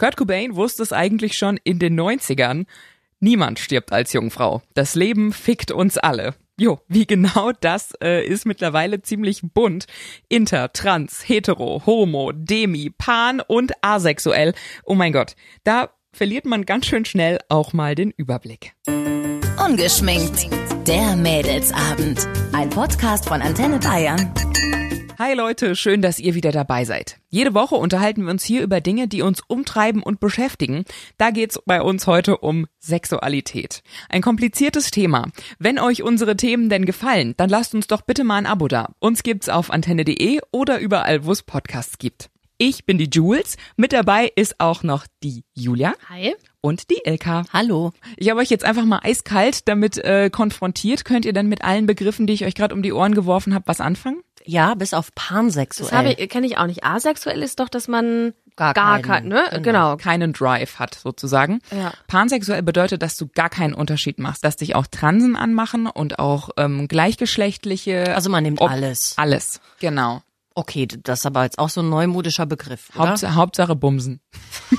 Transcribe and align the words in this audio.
Kurt 0.00 0.16
Cobain 0.16 0.56
wusste 0.56 0.82
es 0.82 0.94
eigentlich 0.94 1.36
schon 1.36 1.58
in 1.62 1.78
den 1.78 2.00
90ern. 2.00 2.64
Niemand 3.20 3.58
stirbt 3.58 3.92
als 3.92 4.14
Jungfrau. 4.14 4.62
Das 4.72 4.94
Leben 4.94 5.30
fickt 5.30 5.72
uns 5.72 5.98
alle. 5.98 6.34
Jo, 6.58 6.80
wie 6.88 7.06
genau 7.06 7.52
das 7.60 7.92
äh, 8.02 8.24
ist 8.24 8.46
mittlerweile 8.46 9.02
ziemlich 9.02 9.42
bunt. 9.42 9.84
Inter, 10.30 10.72
trans, 10.72 11.28
hetero, 11.28 11.82
homo, 11.84 12.32
demi, 12.32 12.90
pan 12.96 13.42
und 13.46 13.72
asexuell. 13.82 14.54
Oh 14.84 14.94
mein 14.94 15.12
Gott, 15.12 15.36
da 15.64 15.90
verliert 16.14 16.46
man 16.46 16.64
ganz 16.64 16.86
schön 16.86 17.04
schnell 17.04 17.38
auch 17.50 17.74
mal 17.74 17.94
den 17.94 18.10
Überblick. 18.10 18.72
Ungeschminkt. 19.62 20.48
Der 20.88 21.14
Mädelsabend. 21.14 22.26
Ein 22.54 22.70
Podcast 22.70 23.28
von 23.28 23.42
Antenne 23.42 23.78
Bayern. 23.78 24.32
Hi 25.20 25.34
Leute, 25.34 25.76
schön, 25.76 26.00
dass 26.00 26.18
ihr 26.18 26.34
wieder 26.34 26.50
dabei 26.50 26.86
seid. 26.86 27.18
Jede 27.28 27.52
Woche 27.52 27.74
unterhalten 27.74 28.22
wir 28.22 28.30
uns 28.30 28.42
hier 28.42 28.62
über 28.62 28.80
Dinge, 28.80 29.06
die 29.06 29.20
uns 29.20 29.42
umtreiben 29.46 30.02
und 30.02 30.18
beschäftigen. 30.18 30.86
Da 31.18 31.30
geht's 31.30 31.60
bei 31.66 31.82
uns 31.82 32.06
heute 32.06 32.38
um 32.38 32.66
Sexualität. 32.78 33.82
Ein 34.08 34.22
kompliziertes 34.22 34.90
Thema. 34.90 35.26
Wenn 35.58 35.78
euch 35.78 36.02
unsere 36.02 36.38
Themen 36.38 36.70
denn 36.70 36.86
gefallen, 36.86 37.34
dann 37.36 37.50
lasst 37.50 37.74
uns 37.74 37.86
doch 37.86 38.00
bitte 38.00 38.24
mal 38.24 38.36
ein 38.36 38.46
Abo 38.46 38.66
da. 38.66 38.94
Uns 38.98 39.22
gibt's 39.22 39.50
auf 39.50 39.70
antenne.de 39.70 40.40
oder 40.52 40.78
überall, 40.78 41.26
wo 41.26 41.32
es 41.32 41.42
Podcasts 41.42 41.98
gibt. 41.98 42.30
Ich 42.56 42.86
bin 42.86 42.96
die 42.96 43.08
Jules. 43.10 43.56
Mit 43.76 43.92
dabei 43.92 44.30
ist 44.36 44.58
auch 44.58 44.82
noch 44.82 45.06
die 45.22 45.44
Julia. 45.54 45.94
Hi. 46.08 46.34
Und 46.62 46.90
die 46.90 47.00
Ilka. 47.04 47.44
Hallo. 47.52 47.92
Ich 48.16 48.28
habe 48.30 48.40
euch 48.40 48.50
jetzt 48.50 48.64
einfach 48.64 48.84
mal 48.84 49.00
eiskalt 49.02 49.66
damit 49.66 49.96
äh, 49.96 50.28
konfrontiert. 50.28 51.06
Könnt 51.06 51.24
ihr 51.24 51.32
denn 51.32 51.48
mit 51.48 51.64
allen 51.64 51.86
Begriffen, 51.86 52.26
die 52.26 52.34
ich 52.34 52.44
euch 52.44 52.54
gerade 52.54 52.74
um 52.74 52.82
die 52.82 52.92
Ohren 52.92 53.14
geworfen 53.14 53.54
habe, 53.54 53.66
was 53.66 53.80
anfangen? 53.80 54.22
Ja, 54.50 54.74
bis 54.74 54.94
auf 54.94 55.14
pansexuell. 55.14 55.90
Das 55.90 55.96
habe 55.96 56.12
ich, 56.12 56.28
kenne 56.28 56.44
ich 56.44 56.58
auch 56.58 56.66
nicht. 56.66 56.82
Asexuell 56.82 57.40
ist 57.40 57.60
doch, 57.60 57.68
dass 57.68 57.86
man 57.86 58.34
Gar 58.56 58.74
gar 58.74 59.00
keinen, 59.00 59.02
kein, 59.02 59.28
ne? 59.28 59.44
genau. 59.52 59.62
Genau. 59.62 59.96
keinen 59.96 60.32
Drive 60.32 60.80
hat, 60.80 60.96
sozusagen. 60.96 61.60
Ja. 61.70 61.92
Pansexuell 62.08 62.64
bedeutet, 62.64 63.00
dass 63.00 63.16
du 63.16 63.28
gar 63.28 63.48
keinen 63.48 63.74
Unterschied 63.74 64.18
machst, 64.18 64.42
dass 64.44 64.56
dich 64.56 64.74
auch 64.74 64.88
Transen 64.88 65.36
anmachen 65.36 65.86
und 65.86 66.18
auch 66.18 66.50
ähm, 66.56 66.88
gleichgeschlechtliche. 66.88 68.12
Also 68.12 68.28
man 68.28 68.42
nimmt 68.42 68.60
Ob- 68.60 68.70
alles. 68.70 69.14
Alles, 69.16 69.60
genau. 69.78 70.20
Okay, 70.56 70.88
das 70.88 71.20
ist 71.20 71.26
aber 71.26 71.44
jetzt 71.44 71.60
auch 71.60 71.68
so 71.68 71.80
ein 71.80 71.88
neumodischer 71.88 72.44
Begriff. 72.44 72.90
Oder? 72.96 73.10
Hauptsache, 73.10 73.34
Hauptsache 73.36 73.76
Bumsen. 73.76 74.20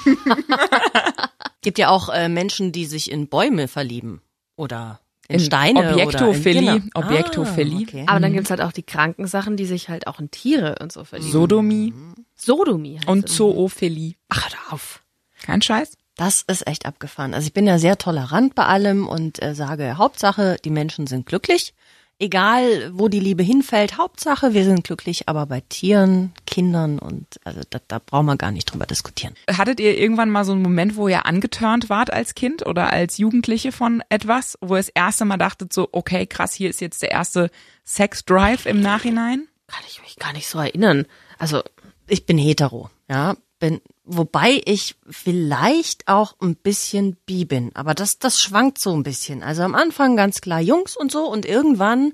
Gibt 1.62 1.80
ja 1.80 1.88
auch 1.88 2.10
äh, 2.10 2.28
Menschen, 2.28 2.74
die 2.74 2.86
sich 2.86 3.10
in 3.10 3.30
Bäume 3.30 3.70
verlieben 3.70 4.22
oder 4.58 5.00
in, 5.32 5.40
In 5.40 5.46
Steine 5.46 5.92
Objektophilie, 5.92 6.62
oder 6.62 6.76
in, 6.76 6.82
genau. 6.94 7.06
Objektophilie. 7.06 7.78
Ah, 7.78 7.82
okay. 7.82 8.04
Aber 8.08 8.20
dann 8.20 8.34
gibt's 8.34 8.50
halt 8.50 8.62
auch 8.62 8.72
die 8.72 8.84
kranken 8.84 9.28
Sachen, 9.28 9.58
die 9.58 9.66
sich 9.66 9.90
halt 9.90 10.08
auch 10.08 10.20
in 10.20 10.32
Tiere 10.32 10.76
und 10.82 10.92
so 10.92 11.04
verlieben. 11.04 11.32
Sodomie 11.32 11.94
Sodomie 12.36 12.98
heißt 12.98 13.08
und. 13.08 13.30
Zoophilie. 13.30 14.16
Ach, 14.30 14.50
hör 14.50 14.74
auf. 14.74 15.04
Kein 15.44 15.62
Scheiß. 15.62 15.98
Das 16.16 16.44
ist 16.44 16.68
echt 16.68 16.86
abgefahren. 16.86 17.34
Also 17.34 17.48
ich 17.48 17.54
bin 17.54 17.66
ja 17.66 17.80
sehr 17.80 17.98
tolerant 17.98 18.54
bei 18.54 18.66
allem 18.66 19.08
und 19.08 19.42
äh, 19.42 19.56
sage, 19.56 19.98
Hauptsache, 19.98 20.58
die 20.64 20.70
Menschen 20.70 21.08
sind 21.08 21.26
glücklich. 21.26 21.74
Egal, 22.22 22.92
wo 22.94 23.08
die 23.08 23.20
Liebe 23.20 23.42
hinfällt, 23.42 23.98
Hauptsache, 23.98 24.54
wir 24.54 24.64
sind 24.64 24.84
glücklich. 24.84 25.28
Aber 25.28 25.48
bei 25.48 25.64
Tieren, 25.70 26.34
Kindern 26.46 27.00
und 27.00 27.26
also 27.46 27.62
da, 27.68 27.80
da 27.88 27.98
brauchen 27.98 28.28
wir 28.28 28.38
gar 28.38 28.52
nicht 28.52 28.66
drüber 28.66 28.86
diskutieren. 28.86 29.34
Hattet 29.50 29.80
ihr 29.80 29.98
irgendwann 29.98 30.30
mal 30.30 30.46
so 30.46 30.52
einen 30.52 30.62
Moment, 30.62 30.96
wo 30.98 31.08
ihr 31.08 31.26
angeturnt 31.26 31.90
wart 31.90 32.14
als 32.14 32.36
Kind 32.36 32.64
oder 32.64 32.94
als 32.94 33.18
Jugendliche 33.18 33.72
von 33.72 34.04
etwas, 34.10 34.56
wo 34.62 34.76
ihr 34.76 34.82
das 34.82 34.90
erste 34.90 35.26
Mal 35.26 35.38
dachtet 35.38 35.74
so, 35.74 35.90
okay, 35.94 36.28
krass, 36.28 36.54
hier 36.54 36.70
ist 36.70 36.80
jetzt 36.80 37.02
der 37.02 37.10
erste 37.10 37.50
Sex-Drive 37.86 38.68
im 38.68 38.82
Nachhinein? 38.82 39.48
Kann 39.66 39.82
ich 39.88 40.00
mich 40.04 40.18
gar 40.18 40.34
nicht 40.34 40.48
so 40.48 40.60
erinnern. 40.60 41.08
Also, 41.40 41.64
ich 42.06 42.28
bin 42.28 42.38
hetero, 42.38 42.92
ja, 43.10 43.36
bin, 43.58 43.82
wobei 44.04 44.62
ich 44.66 44.96
vielleicht 45.10 46.08
auch 46.08 46.36
ein 46.42 46.56
bisschen 46.56 47.18
bi 47.26 47.46
bin, 47.46 47.72
aber 47.76 47.94
das, 47.94 48.20
das 48.20 48.40
schwankt 48.40 48.80
so 48.80 48.94
ein 48.94 49.04
bisschen. 49.04 49.44
Also 49.44 49.64
am 49.64 49.76
Anfang 49.76 50.16
ganz 50.16 50.42
klar 50.42 50.62
Jungs 50.62 50.98
und 50.98 51.12
so 51.12 51.26
und 51.28 51.46
irgendwann 51.46 52.14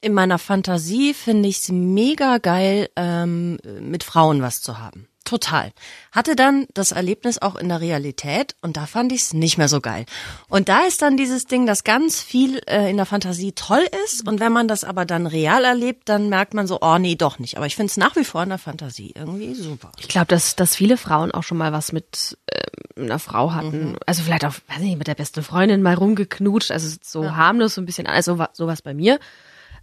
in 0.00 0.12
meiner 0.12 0.38
Fantasie 0.38 1.14
finde 1.14 1.48
ich 1.48 1.60
es 1.60 1.68
mega 1.70 2.38
geil, 2.38 2.90
ähm, 2.96 3.58
mit 3.80 4.04
Frauen 4.04 4.42
was 4.42 4.60
zu 4.60 4.78
haben. 4.78 5.08
Total. 5.24 5.72
Hatte 6.12 6.36
dann 6.36 6.66
das 6.74 6.92
Erlebnis 6.92 7.40
auch 7.40 7.56
in 7.56 7.70
der 7.70 7.80
Realität 7.80 8.54
und 8.60 8.76
da 8.76 8.84
fand 8.84 9.10
ich 9.10 9.22
es 9.22 9.32
nicht 9.32 9.56
mehr 9.56 9.68
so 9.68 9.80
geil. 9.80 10.04
Und 10.48 10.68
da 10.68 10.80
ist 10.82 11.00
dann 11.00 11.16
dieses 11.16 11.46
Ding, 11.46 11.64
dass 11.66 11.82
ganz 11.82 12.20
viel 12.20 12.60
äh, 12.66 12.90
in 12.90 12.98
der 12.98 13.06
Fantasie 13.06 13.52
toll 13.52 13.86
ist 14.04 14.28
und 14.28 14.38
wenn 14.38 14.52
man 14.52 14.68
das 14.68 14.84
aber 14.84 15.06
dann 15.06 15.26
real 15.26 15.64
erlebt, 15.64 16.10
dann 16.10 16.28
merkt 16.28 16.52
man 16.52 16.66
so, 16.66 16.78
oh 16.82 16.98
nee, 16.98 17.14
doch 17.14 17.38
nicht. 17.38 17.56
Aber 17.56 17.64
ich 17.66 17.74
finde 17.74 17.90
es 17.90 17.96
nach 17.96 18.16
wie 18.16 18.24
vor 18.24 18.42
in 18.42 18.50
der 18.50 18.58
Fantasie 18.58 19.12
irgendwie 19.16 19.54
super. 19.54 19.92
ich 19.98 20.08
glaube, 20.08 20.26
dass, 20.26 20.56
dass 20.56 20.76
viele 20.76 20.98
Frauen 20.98 21.30
auch 21.32 21.42
schon 21.42 21.56
mal 21.56 21.72
was 21.72 21.92
mit 21.92 22.36
ähm, 22.52 23.04
einer 23.06 23.18
Frau 23.18 23.52
hatten. 23.54 23.96
Also 24.04 24.22
vielleicht 24.24 24.44
auch, 24.44 24.52
weiß 24.68 24.80
nicht, 24.80 24.98
mit 24.98 25.06
der 25.06 25.14
besten 25.14 25.42
Freundin 25.42 25.80
mal 25.80 25.94
rumgeknutscht. 25.94 26.70
Also 26.70 26.94
so 27.02 27.34
harmlos 27.34 27.74
so 27.74 27.80
ein 27.80 27.86
bisschen, 27.86 28.06
also 28.06 28.36
wa- 28.38 28.50
sowas 28.52 28.82
bei 28.82 28.92
mir. 28.92 29.18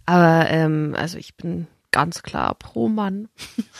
Aber 0.06 0.48
ähm, 0.50 0.94
also 0.96 1.18
ich 1.18 1.34
bin 1.36 1.66
ganz 1.90 2.22
klar 2.22 2.54
pro 2.54 2.88
Mann. 2.88 3.28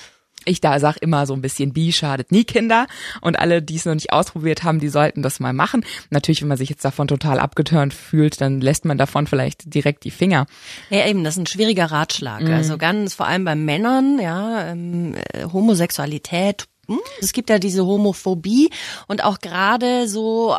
Ich 0.44 0.60
da 0.60 0.78
sag 0.78 0.96
immer 0.98 1.26
so 1.26 1.34
ein 1.34 1.42
bisschen, 1.42 1.72
bi 1.72 1.92
schadet 1.92 2.32
nie 2.32 2.44
Kinder 2.44 2.86
und 3.20 3.38
alle, 3.38 3.62
die 3.62 3.76
es 3.76 3.84
noch 3.84 3.94
nicht 3.94 4.12
ausprobiert 4.12 4.62
haben, 4.62 4.80
die 4.80 4.88
sollten 4.88 5.22
das 5.22 5.40
mal 5.40 5.52
machen. 5.52 5.84
Natürlich, 6.10 6.42
wenn 6.42 6.48
man 6.48 6.58
sich 6.58 6.68
jetzt 6.68 6.84
davon 6.84 7.08
total 7.08 7.38
abgeturnt 7.38 7.94
fühlt, 7.94 8.40
dann 8.40 8.60
lässt 8.60 8.84
man 8.84 8.98
davon 8.98 9.26
vielleicht 9.26 9.74
direkt 9.74 10.04
die 10.04 10.10
Finger. 10.10 10.46
Ja, 10.90 11.06
eben, 11.06 11.24
das 11.24 11.34
ist 11.34 11.42
ein 11.42 11.46
schwieriger 11.46 11.86
Ratschlag. 11.86 12.42
Also 12.48 12.78
ganz 12.78 13.14
vor 13.14 13.26
allem 13.26 13.44
bei 13.44 13.54
Männern, 13.54 14.18
ja, 14.20 14.70
ähm, 14.70 15.14
äh, 15.14 15.44
Homosexualität. 15.52 16.66
Hm, 16.88 16.98
Es 17.20 17.32
gibt 17.32 17.48
ja 17.48 17.58
diese 17.58 17.86
Homophobie 17.86 18.70
und 19.06 19.22
auch 19.22 19.38
gerade 19.38 20.08
so 20.08 20.56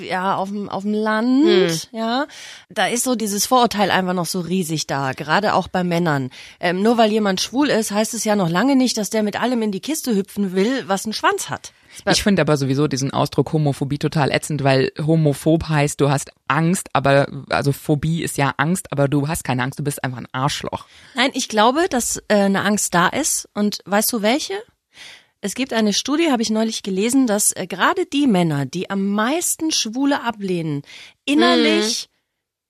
ja 0.00 0.36
auf 0.36 0.48
dem 0.48 0.68
auf 0.68 0.82
dem 0.82 0.94
Land, 0.94 1.88
ja, 1.92 2.26
da 2.70 2.86
ist 2.86 3.04
so 3.04 3.14
dieses 3.14 3.46
Vorurteil 3.46 3.90
einfach 3.90 4.14
noch 4.14 4.26
so 4.26 4.40
riesig 4.40 4.86
da, 4.86 5.12
gerade 5.12 5.54
auch 5.54 5.68
bei 5.68 5.84
Männern. 5.84 6.30
Ähm, 6.58 6.82
nur 6.82 6.96
weil 6.96 7.10
jemand 7.10 7.40
schwul 7.40 7.68
ist, 7.68 7.90
heißt 7.90 8.14
es 8.14 8.24
ja 8.24 8.34
noch 8.34 8.48
lange 8.48 8.76
nicht, 8.76 8.96
dass 8.96 9.10
der 9.10 9.22
mit 9.22 9.40
allem 9.40 9.62
in 9.62 9.72
die 9.72 9.80
Kiste 9.80 10.14
hüpfen 10.14 10.54
will, 10.54 10.84
was 10.86 11.04
einen 11.04 11.12
Schwanz 11.12 11.50
hat. 11.50 11.72
Ich 12.06 12.22
finde 12.22 12.42
aber 12.42 12.56
sowieso 12.56 12.86
diesen 12.86 13.12
Ausdruck 13.12 13.52
Homophobie 13.52 13.98
total 13.98 14.30
ätzend, 14.30 14.62
weil 14.62 14.92
homophob 15.04 15.68
heißt, 15.68 16.00
du 16.00 16.10
hast 16.10 16.30
Angst, 16.46 16.88
aber 16.92 17.28
also 17.50 17.72
Phobie 17.72 18.22
ist 18.22 18.36
ja 18.38 18.54
Angst, 18.56 18.92
aber 18.92 19.08
du 19.08 19.28
hast 19.28 19.44
keine 19.44 19.62
Angst, 19.62 19.78
du 19.78 19.84
bist 19.84 20.02
einfach 20.04 20.18
ein 20.18 20.28
Arschloch. 20.32 20.86
Nein, 21.14 21.30
ich 21.34 21.48
glaube, 21.48 21.86
dass 21.90 22.22
äh, 22.28 22.34
eine 22.36 22.62
Angst 22.62 22.94
da 22.94 23.08
ist. 23.08 23.48
Und 23.54 23.80
weißt 23.84 24.12
du 24.12 24.22
welche? 24.22 24.54
Es 25.40 25.54
gibt 25.54 25.72
eine 25.72 25.92
Studie, 25.92 26.30
habe 26.32 26.42
ich 26.42 26.50
neulich 26.50 26.82
gelesen, 26.82 27.26
dass 27.26 27.52
äh, 27.52 27.66
gerade 27.66 28.06
die 28.06 28.26
Männer, 28.26 28.66
die 28.66 28.90
am 28.90 29.06
meisten 29.08 29.70
Schwule 29.70 30.22
ablehnen, 30.22 30.82
innerlich 31.24 32.08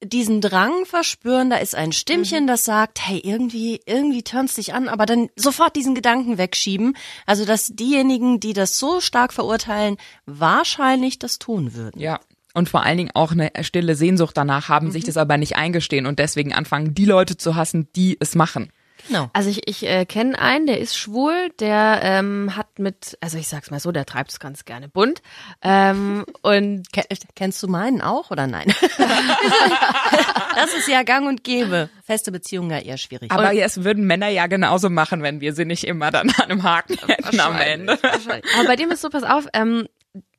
diesen 0.03 0.41
Drang 0.41 0.84
verspüren, 0.84 1.51
da 1.51 1.56
ist 1.56 1.75
ein 1.75 1.93
Stimmchen, 1.93 2.47
das 2.47 2.65
sagt, 2.65 3.01
hey, 3.01 3.19
irgendwie, 3.19 3.81
irgendwie 3.87 4.23
turns 4.23 4.55
dich 4.55 4.73
an, 4.73 4.89
aber 4.89 5.06
dann 5.06 5.29
sofort 5.34 5.75
diesen 5.75 5.95
Gedanken 5.95 6.39
wegschieben. 6.39 6.97
Also, 7.27 7.45
dass 7.45 7.67
diejenigen, 7.69 8.39
die 8.39 8.53
das 8.53 8.79
so 8.79 9.00
stark 9.00 9.33
verurteilen, 9.33 9.97
wahrscheinlich 10.27 11.19
das 11.19 11.39
tun 11.39 11.75
würden. 11.75 12.00
Ja. 12.00 12.21
Und 12.55 12.69
vor 12.69 12.83
allen 12.83 12.99
Dingen 12.99 13.11
auch 13.15 13.33
eine 13.33 13.53
stille 13.61 13.95
Sehnsucht 13.95 14.37
danach 14.37 14.69
haben, 14.69 14.91
sich 14.91 15.05
das 15.05 15.17
aber 15.17 15.37
nicht 15.37 15.56
eingestehen 15.56 16.06
und 16.06 16.19
deswegen 16.19 16.53
anfangen, 16.53 16.95
die 16.95 17.05
Leute 17.05 17.37
zu 17.37 17.56
hassen, 17.56 17.89
die 17.95 18.17
es 18.21 18.35
machen. 18.35 18.71
Genau. 19.07 19.31
Also 19.33 19.49
ich, 19.51 19.67
ich 19.69 19.87
äh, 19.87 20.05
kenne 20.05 20.39
einen, 20.39 20.67
der 20.67 20.79
ist 20.81 20.97
schwul, 20.97 21.51
der 21.61 22.01
ähm, 22.03 22.57
hat 22.57 22.79
mit, 22.79 23.17
also 23.21 23.39
ich 23.39 23.49
sag's 23.49 23.71
mal 23.71 23.81
so, 23.81 23.93
der 23.93 24.05
treibt 24.07 24.31
es 24.33 24.41
ganz 24.41 24.65
gerne 24.65 24.89
bunt. 24.89 25.23
Ähm, 25.63 26.25
und 26.43 26.93
Ke- 26.93 27.05
Kennst 27.37 27.63
du 27.63 27.69
meinen 27.69 28.01
auch 28.03 28.31
oder 28.31 28.47
nein? 28.47 28.73
das 30.55 30.75
ist 30.75 30.89
ja 30.89 31.03
gang 31.03 31.27
und 31.29 31.45
gäbe. 31.45 31.89
Feste 32.05 32.33
Beziehungen 32.33 32.71
ja 32.71 32.79
eher 32.79 32.99
schwierig. 32.99 33.31
Aber 33.31 33.55
es 33.55 33.85
würden 33.85 34.05
Männer 34.07 34.29
ja 34.29 34.47
genauso 34.47 34.91
machen, 34.91 35.23
wenn 35.23 35.41
wir 35.41 35.53
sie 35.55 35.65
nicht 35.65 35.85
immer 35.85 36.11
dann 36.11 36.31
an 36.31 36.45
einem 36.51 36.63
Haken 36.63 36.97
hätten 37.07 37.41
am 37.41 37.57
Ende. 37.57 37.99
Aber 38.03 38.67
bei 38.67 38.77
dem 38.77 38.91
ist 38.91 39.03
so, 39.03 39.11
pass 39.11 39.23
auf, 39.23 39.47
ähm, 39.53 39.87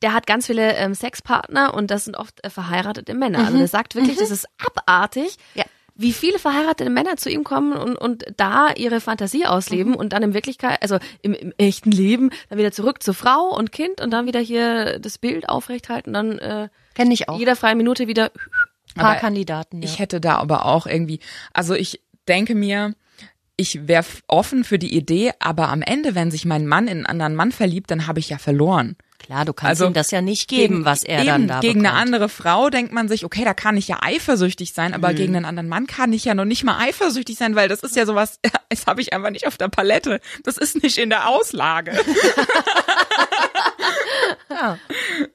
der 0.02 0.14
hat 0.14 0.28
ganz 0.28 0.48
viele 0.48 0.76
ähm, 0.76 0.94
Sexpartner 0.96 1.74
und 1.74 1.92
das 1.92 2.06
sind 2.06 2.18
oft 2.18 2.44
äh, 2.44 2.50
verheiratete 2.50 3.14
Männer. 3.14 3.40
Also 3.40 3.58
der 3.58 3.68
sagt 3.68 3.96
wirklich, 3.96 4.18
das 4.18 4.32
ist 4.32 4.48
abartig. 4.58 5.38
Ja. 5.54 5.64
Wie 6.02 6.14
viele 6.14 6.40
verheiratete 6.40 6.90
Männer 6.90 7.18
zu 7.18 7.30
ihm 7.30 7.44
kommen 7.44 7.74
und, 7.74 7.98
und 7.98 8.24
da 8.38 8.72
ihre 8.74 9.02
Fantasie 9.02 9.46
ausleben 9.46 9.96
und 9.96 10.14
dann 10.14 10.24
in 10.24 10.34
Wirklichkeit, 10.34 10.82
also 10.82 10.98
im, 11.22 11.34
im 11.34 11.54
echten 11.58 11.92
Leben, 11.92 12.30
dann 12.48 12.58
wieder 12.58 12.72
zurück 12.72 13.04
zur 13.04 13.14
Frau 13.14 13.54
und 13.54 13.74
Kind 13.74 14.00
und 14.00 14.12
dann 14.12 14.26
wieder 14.26 14.40
hier 14.40 15.00
das 15.00 15.18
Bild 15.18 15.50
aufrechthalten, 15.50 16.14
dann 16.14 16.40
äh, 16.40 16.70
Kenne 16.96 17.14
ich 17.14 17.28
auch. 17.28 17.38
jeder 17.38 17.58
freie 17.58 17.76
Minute 17.76 18.08
wieder. 18.08 18.32
paar 18.96 19.12
Aber 19.12 19.20
Kandidaten. 19.20 19.82
Ja. 19.82 19.90
Ich 19.90 20.00
hätte 20.00 20.22
da 20.22 20.38
aber 20.38 20.66
auch 20.66 20.88
irgendwie, 20.88 21.20
also 21.52 21.74
ich 21.74 22.02
denke 22.30 22.56
mir, 22.56 22.96
ich 23.58 23.90
wäre 23.90 24.06
offen 24.28 24.64
für 24.64 24.80
die 24.80 24.96
Idee, 24.96 25.34
aber 25.40 25.68
am 25.68 25.82
Ende, 25.82 26.16
wenn 26.16 26.32
sich 26.32 26.46
mein 26.46 26.66
Mann 26.66 26.88
in 26.88 27.00
einen 27.00 27.06
anderen 27.08 27.36
Mann 27.36 27.52
verliebt, 27.52 27.92
dann 27.92 28.08
habe 28.08 28.22
ich 28.22 28.30
ja 28.30 28.38
verloren. 28.38 28.96
Klar, 29.20 29.46
du 29.46 29.54
kannst 29.54 29.70
Also 29.70 29.86
ihm 29.88 29.94
das 29.94 30.12
ja 30.12 30.22
nicht 30.22 30.48
geben, 30.48 30.86
was 30.86 31.04
er 31.04 31.20
eben, 31.20 31.28
dann 31.28 31.48
da 31.48 31.60
Gegen 31.60 31.80
eine 31.80 31.90
bekommt. 31.90 32.02
andere 32.02 32.30
Frau 32.30 32.70
denkt 32.70 32.94
man 32.94 33.08
sich, 33.08 33.26
okay, 33.26 33.44
da 33.44 33.54
kann 33.54 33.78
ich 33.78 33.88
ja 33.88 33.98
eifersüchtig 34.02 34.74
sein, 34.74 34.90
Mhm. 34.90 34.96
aber 34.96 35.14
gegen 35.14 35.36
einen 35.36 35.46
anderen 35.46 35.70
Mann 35.70 35.86
kann 35.88 36.14
ich 36.14 36.26
ja 36.26 36.34
noch 36.34 36.46
nicht 36.46 36.64
mal 36.64 36.78
eifersüchtig 36.80 37.38
sein, 37.38 37.56
weil 37.56 37.68
das 37.68 37.82
ist 37.82 37.96
ja 37.96 38.06
sowas, 38.06 38.40
das 38.70 38.88
habe 38.88 39.02
ich 39.02 39.14
einfach 39.14 39.30
nicht 39.32 39.46
auf 39.46 39.58
der 39.58 39.68
Palette. 39.68 40.20
Das 40.44 40.58
ist 40.58 40.82
nicht 40.82 40.98
in 40.98 41.10
der 41.10 41.28
Auslage. 41.30 41.92
Ja. 44.52 44.78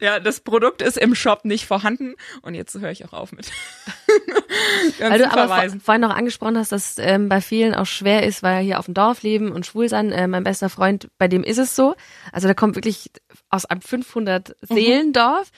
Ja, 0.01 0.21
das 0.21 0.41
Produkt 0.41 0.83
ist 0.83 0.99
im 0.99 1.15
Shop 1.15 1.45
nicht 1.45 1.67
vorhanden 1.67 2.15
und 2.43 2.55
jetzt 2.55 2.75
höre 2.79 2.91
ich 2.91 3.05
auch 3.05 3.13
auf 3.13 3.33
mit. 3.33 3.47
Weil 4.99 5.19
du 5.19 5.25
aber 5.31 5.47
vor, 5.47 5.49
verweisen. 5.49 5.81
vorhin 5.81 6.01
noch 6.03 6.15
angesprochen 6.15 6.59
hast, 6.59 6.73
dass 6.73 6.97
ähm, 6.99 7.29
bei 7.29 7.41
vielen 7.41 7.75
auch 7.75 7.87
schwer 7.87 8.25
ist, 8.25 8.43
weil 8.43 8.57
er 8.57 8.61
hier 8.61 8.79
auf 8.79 8.85
dem 8.87 8.95
Dorf 8.95 9.23
leben 9.23 9.51
und 9.53 9.67
schwul 9.67 9.89
sein. 9.89 10.13
Äh, 10.13 10.27
mein 10.27 10.45
bester 10.45 10.69
Freund, 10.69 11.09
bei 11.19 11.29
dem 11.29 11.43
ist 11.45 11.59
es 11.59 11.75
so. 11.77 11.95
Also 12.33 12.49
der 12.49 12.55
kommt 12.55 12.75
wirklich 12.77 13.11
aus 13.55 13.65
einem 13.65 13.81
500 13.81 14.57
Seelendorf, 14.63 15.51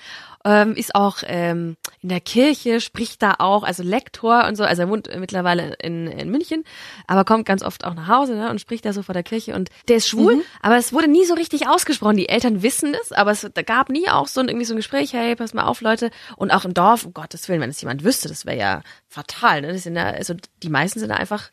ähm, 0.44 0.74
ist 0.74 0.94
auch 0.94 1.18
ähm, 1.26 1.76
in 2.02 2.08
der 2.08 2.20
Kirche, 2.20 2.80
spricht 2.80 3.20
da 3.20 3.34
auch, 3.38 3.64
also 3.64 3.82
Lektor 3.82 4.46
und 4.46 4.54
so. 4.54 4.62
Also 4.62 4.82
er 4.82 4.88
wohnt 4.88 5.08
mittlerweile 5.18 5.74
in, 5.82 6.06
in 6.06 6.30
München, 6.30 6.62
aber 7.08 7.24
kommt 7.24 7.46
ganz 7.46 7.64
oft 7.64 7.84
auch 7.84 7.94
nach 7.94 8.06
Hause 8.06 8.36
ne, 8.36 8.50
und 8.50 8.60
spricht 8.60 8.84
da 8.84 8.92
so 8.92 9.02
vor 9.02 9.12
der 9.12 9.24
Kirche. 9.24 9.54
Und 9.54 9.70
der 9.88 9.96
ist 9.96 10.08
schwul, 10.08 10.44
aber 10.62 10.76
es 10.76 10.92
wurde 10.92 11.08
nie 11.08 11.24
so 11.24 11.34
richtig 11.34 11.68
ausgesprochen. 11.68 12.16
Die 12.16 12.28
Eltern 12.28 12.62
wissen 12.62 12.94
es, 13.02 13.10
aber 13.10 13.32
es 13.32 13.50
gab 13.66 13.88
nie 13.88 14.08
auch 14.08 14.28
so 14.28 14.40
ein, 14.40 14.48
irgendwie 14.48 14.66
so 14.66 14.74
ein 14.74 14.78
Gespräch, 14.78 15.14
hey, 15.14 15.34
pass 15.34 15.52
mal 15.52 15.64
auf, 15.64 15.80
Leute. 15.80 16.10
Und 16.36 16.52
auch 16.52 16.64
im 16.64 16.74
Dorf, 16.74 17.04
um 17.06 17.12
Gottes 17.12 17.48
Willen, 17.48 17.60
wenn 17.60 17.70
es 17.70 17.80
jemand 17.80 18.04
wüsste, 18.04 18.28
das 18.28 18.46
wäre 18.46 18.58
ja 18.58 18.82
fatal. 19.08 19.62
Ne? 19.62 19.72
Das 19.72 19.82
sind 19.82 19.96
ja, 19.96 20.10
also 20.10 20.34
die 20.62 20.70
meisten 20.70 21.00
sind 21.00 21.08
da 21.08 21.16
einfach 21.16 21.50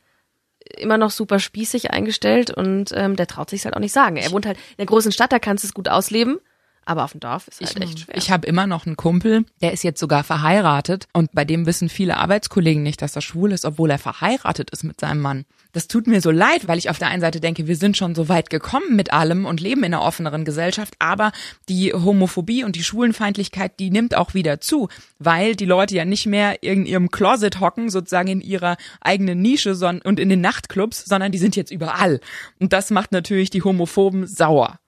immer 0.77 0.97
noch 0.97 1.11
super 1.11 1.39
spießig 1.39 1.91
eingestellt 1.91 2.51
und 2.51 2.91
ähm, 2.93 3.15
der 3.15 3.27
traut 3.27 3.49
sich 3.49 3.65
halt 3.65 3.75
auch 3.75 3.79
nicht 3.79 3.93
sagen. 3.93 4.17
Er 4.17 4.31
wohnt 4.31 4.45
halt 4.45 4.57
in 4.57 4.77
der 4.79 4.85
großen 4.85 5.11
Stadt, 5.11 5.31
da 5.31 5.39
kannst 5.39 5.63
du 5.63 5.67
es 5.67 5.73
gut 5.73 5.89
ausleben, 5.89 6.39
aber 6.85 7.03
auf 7.03 7.11
dem 7.11 7.19
Dorf 7.19 7.47
ist 7.47 7.61
halt 7.61 7.81
echt 7.81 7.99
schwer. 7.99 8.17
Ich 8.17 8.31
habe 8.31 8.47
immer 8.47 8.67
noch 8.67 8.85
einen 8.85 8.97
Kumpel, 8.97 9.45
der 9.61 9.73
ist 9.73 9.83
jetzt 9.83 9.99
sogar 9.99 10.23
verheiratet 10.23 11.07
und 11.13 11.31
bei 11.33 11.45
dem 11.45 11.65
wissen 11.65 11.89
viele 11.89 12.17
Arbeitskollegen 12.17 12.83
nicht, 12.83 13.01
dass 13.01 13.15
er 13.15 13.21
schwul 13.21 13.51
ist, 13.51 13.65
obwohl 13.65 13.89
er 13.89 13.99
verheiratet 13.99 14.69
ist 14.71 14.83
mit 14.83 14.99
seinem 14.99 15.21
Mann. 15.21 15.45
Das 15.71 15.87
tut 15.87 16.05
mir 16.05 16.21
so 16.21 16.29
leid, 16.29 16.67
weil 16.67 16.77
ich 16.77 16.89
auf 16.89 16.99
der 16.99 17.07
einen 17.07 17.21
Seite 17.21 17.39
denke, 17.39 17.67
wir 17.67 17.75
sind 17.75 17.97
schon 17.97 18.13
so 18.13 18.29
weit 18.29 18.51
gekommen 18.51 18.95
mit 18.95 19.11
allem 19.11 19.45
und 19.45 19.59
leben 19.59 19.83
in 19.83 19.93
einer 19.93 20.03
offeneren 20.03 20.45
Gesellschaft, 20.45 20.93
aber 20.99 21.31
die 21.67 21.93
Homophobie 21.93 22.63
und 22.63 22.75
die 22.75 22.83
Schwulenfeindlichkeit, 22.83 23.79
die 23.79 23.89
nimmt 23.89 24.15
auch 24.15 24.35
wieder 24.35 24.61
zu, 24.61 24.89
weil 25.17 25.55
die 25.55 25.65
Leute 25.65 25.95
ja 25.95 26.05
nicht 26.05 26.27
mehr 26.27 26.61
in 26.61 26.85
ihrem 26.85 27.09
Closet 27.09 27.59
hocken, 27.59 27.89
sozusagen 27.89 28.27
in 28.27 28.41
ihrer 28.41 28.77
eigenen 29.01 29.41
Nische 29.41 29.73
und 30.03 30.19
in 30.19 30.29
den 30.29 30.41
Nachtclubs, 30.41 31.05
sondern 31.05 31.31
die 31.31 31.39
sind 31.39 31.55
jetzt 31.55 31.71
überall. 31.71 32.19
Und 32.59 32.71
das 32.71 32.91
macht 32.91 33.11
natürlich 33.11 33.49
die 33.49 33.63
Homophoben 33.63 34.27
sauer. 34.27 34.79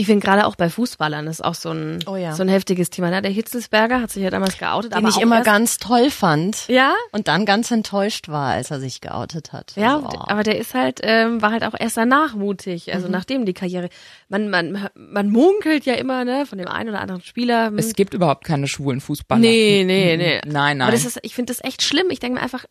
Ich 0.00 0.06
finde 0.06 0.24
gerade 0.24 0.46
auch 0.46 0.54
bei 0.54 0.70
Fußballern 0.70 1.26
ist 1.26 1.44
auch 1.44 1.54
so 1.56 1.70
ein 1.70 1.98
Oh 2.06 2.14
ja. 2.14 2.32
so 2.32 2.44
ein 2.44 2.48
heftiges 2.48 2.88
Thema. 2.88 3.10
Ne? 3.10 3.20
Der 3.20 3.32
Hitzelsberger 3.32 4.00
hat 4.00 4.12
sich 4.12 4.22
ja 4.22 4.30
damals 4.30 4.56
geoutet, 4.56 4.92
Den 4.92 4.98
aber 4.98 5.08
ich 5.08 5.20
immer 5.20 5.38
erst, 5.38 5.46
ganz 5.46 5.78
toll 5.78 6.10
fand. 6.10 6.68
ja 6.68 6.94
Und 7.10 7.26
dann 7.26 7.44
ganz 7.44 7.72
enttäuscht 7.72 8.28
war, 8.28 8.52
als 8.52 8.70
er 8.70 8.78
sich 8.78 9.00
geoutet 9.00 9.52
hat. 9.52 9.72
Ja, 9.74 9.96
Also, 9.96 10.06
oh. 10.08 10.24
aber 10.28 10.44
der 10.44 10.56
ist 10.56 10.72
halt, 10.74 11.00
ähm, 11.02 11.42
war 11.42 11.50
halt 11.50 11.64
auch 11.64 11.74
erst 11.76 11.96
danach 11.96 12.36
mutig, 12.36 12.94
also 12.94 13.08
nachdem 13.08 13.44
die 13.44 13.54
Karriere. 13.54 13.88
Man, 14.28 14.50
man, 14.50 14.88
man 14.94 15.30
munkelt 15.30 15.84
ja 15.84 15.94
immer, 15.94 16.24
ne, 16.24 16.46
von 16.46 16.58
dem 16.58 16.68
einen 16.68 16.90
oder 16.90 17.00
anderen 17.00 17.22
Spieler. 17.22 17.66
hm, 17.66 17.78
Es 17.78 17.94
gibt 17.94 18.14
überhaupt 18.14 18.44
keine 18.44 18.68
schwulen 18.68 19.00
Fußballer. 19.00 19.40
nee, 19.40 19.82
nee, 19.84 20.16
nee. 20.16 20.40
Nein, 20.44 20.78
nein. 20.78 20.82
Aber 20.82 20.92
das 20.92 21.04
ist, 21.06 21.18
ich 21.22 21.34
finde 21.34 21.52
das 21.52 21.64
echt 21.64 21.82
schlimm. 21.82 22.10
Ich 22.10 22.20
denke 22.20 22.36
mir 22.38 22.42
einfach, 22.44 22.66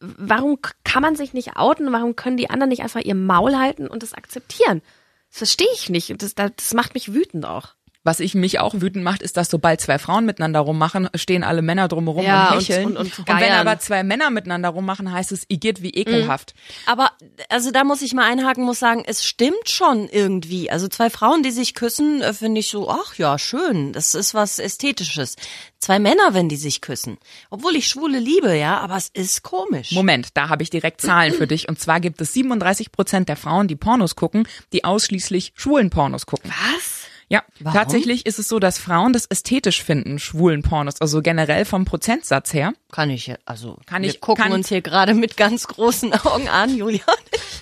warum 0.00 0.58
kann 0.84 1.02
man 1.02 1.16
sich 1.16 1.32
nicht 1.34 1.56
outen? 1.56 1.92
Warum 1.92 2.14
können 2.14 2.36
die 2.36 2.50
anderen 2.50 2.68
nicht 2.68 2.82
einfach 2.82 3.00
ihr 3.00 3.16
Maul 3.16 3.56
halten 3.58 3.88
und 3.88 4.04
das 4.04 4.14
akzeptieren? 4.14 4.80
Das 5.30 5.38
verstehe 5.38 5.68
ich 5.74 5.88
nicht. 5.88 6.10
Und 6.10 6.22
Das, 6.22 6.34
das 6.34 6.74
macht 6.74 6.94
mich 6.94 7.12
wütend 7.12 7.44
auch. 7.44 7.74
Was 8.08 8.20
ich 8.20 8.34
mich 8.34 8.58
auch 8.58 8.72
wütend 8.78 9.04
macht, 9.04 9.20
ist, 9.20 9.36
dass 9.36 9.50
sobald 9.50 9.82
zwei 9.82 9.98
Frauen 9.98 10.24
miteinander 10.24 10.60
rummachen, 10.60 11.10
stehen 11.14 11.44
alle 11.44 11.60
Männer 11.60 11.88
drumherum 11.88 12.24
Ja, 12.24 12.48
und 12.52 12.56
und- 12.56 12.60
hecheln. 12.68 12.84
und- 12.96 13.18
und 13.18 13.28
wenn 13.28 13.52
aber 13.52 13.78
zwei 13.80 14.02
Männer 14.02 14.30
miteinander 14.30 14.70
rummachen, 14.70 15.12
heißt 15.12 15.30
es, 15.30 15.44
igitt 15.48 15.82
wie 15.82 15.90
ekelhaft. 15.90 16.54
Aber 16.86 17.10
also 17.50 17.70
da 17.70 17.84
muss 17.84 18.00
ich 18.00 18.14
mal 18.14 18.24
einhaken, 18.24 18.64
muss 18.64 18.78
sagen, 18.78 19.02
es 19.06 19.26
stimmt 19.26 19.68
schon 19.68 20.08
irgendwie. 20.08 20.70
Also 20.70 20.88
zwei 20.88 21.10
Frauen, 21.10 21.42
die 21.42 21.50
sich 21.50 21.74
küssen, 21.74 22.22
äh, 22.22 22.32
finde 22.32 22.60
ich 22.60 22.68
so, 22.70 22.88
ach 22.88 23.14
ja, 23.16 23.38
schön. 23.38 23.92
Das 23.92 24.14
ist 24.14 24.32
was 24.32 24.58
Ästhetisches. 24.58 25.36
Zwei 25.78 25.98
Männer, 25.98 26.32
wenn 26.32 26.48
die 26.48 26.56
sich 26.56 26.80
küssen. 26.80 27.18
Obwohl 27.50 27.76
ich 27.76 27.88
Schwule 27.88 28.18
liebe, 28.18 28.56
ja, 28.56 28.78
aber 28.80 28.96
es 28.96 29.10
ist 29.12 29.42
komisch. 29.42 29.92
Moment, 29.92 30.28
da 30.32 30.48
habe 30.48 30.62
ich 30.62 30.70
direkt 30.70 31.02
Zahlen 31.02 31.34
für 31.34 31.46
dich. 31.46 31.68
Und 31.68 31.78
zwar 31.78 32.00
gibt 32.00 32.22
es 32.22 32.32
37 32.32 32.90
Prozent 32.90 33.28
der 33.28 33.36
Frauen, 33.36 33.68
die 33.68 33.76
Pornos 33.76 34.16
gucken, 34.16 34.48
die 34.72 34.84
ausschließlich 34.84 35.52
schwulen 35.54 35.90
Pornos 35.90 36.24
gucken. 36.24 36.50
Was? 36.74 36.97
Ja, 37.30 37.42
Warum? 37.60 37.76
tatsächlich 37.78 38.24
ist 38.26 38.38
es 38.38 38.48
so, 38.48 38.58
dass 38.58 38.78
Frauen 38.78 39.12
das 39.12 39.26
ästhetisch 39.26 39.82
finden, 39.82 40.18
schwulen 40.18 40.62
Pornos. 40.62 41.00
Also 41.00 41.20
generell 41.20 41.64
vom 41.66 41.84
Prozentsatz 41.84 42.54
her. 42.54 42.72
Kann 42.90 43.10
ich, 43.10 43.26
ja- 43.26 43.36
also 43.44 43.78
Kann 43.86 44.02
wir 44.02 44.10
ich- 44.10 44.20
gucken 44.20 44.44
kann- 44.44 44.52
uns 44.52 44.68
hier 44.68 44.80
gerade 44.80 45.12
mit 45.14 45.36
ganz 45.36 45.66
großen 45.66 46.12
Augen 46.14 46.48
an, 46.48 46.74
Julian. 46.76 47.02